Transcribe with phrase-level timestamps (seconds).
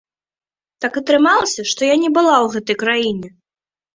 [0.85, 3.29] Так атрымалася, што я не была ў гэтай краіне.